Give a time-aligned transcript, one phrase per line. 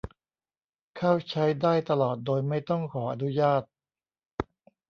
[0.97, 3.61] เข้าใช้ได้ตลอดโดยไม่ต้องขออนุญาต